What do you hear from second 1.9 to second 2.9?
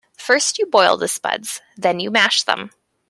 you mash them.